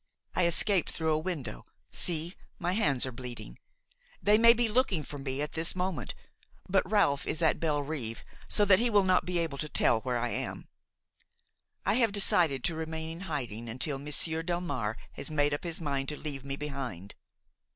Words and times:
I 0.33 0.47
escaped 0.47 0.89
through 0.89 1.13
a 1.13 1.19
window; 1.19 1.67
see, 1.91 2.33
my 2.57 2.71
hands 2.73 3.05
are 3.05 3.11
bleeding. 3.11 3.59
They 4.19 4.39
may 4.39 4.51
be 4.53 4.67
looking 4.67 5.03
for 5.03 5.19
me 5.19 5.43
at 5.43 5.51
this 5.51 5.75
moment, 5.75 6.15
but 6.67 6.89
Ralph 6.89 7.27
is 7.27 7.43
at 7.43 7.59
Bellerive 7.59 8.23
so 8.47 8.65
that 8.65 8.79
he 8.79 8.89
will 8.89 9.03
not 9.03 9.25
be 9.25 9.37
able 9.37 9.59
to 9.59 9.69
tell 9.69 9.99
where 9.99 10.17
I 10.17 10.29
am. 10.29 10.67
I 11.85 11.93
have 11.93 12.11
decided 12.11 12.63
to 12.63 12.73
remain 12.75 13.09
in 13.09 13.19
hiding 13.25 13.69
until 13.69 13.99
Monsieur 13.99 14.41
Delmare 14.41 14.95
has 15.11 15.29
made 15.29 15.53
up 15.53 15.63
his 15.63 15.79
mind 15.79 16.09
to 16.09 16.17
leave 16.17 16.43
me 16.43 16.55
behind. 16.55 17.13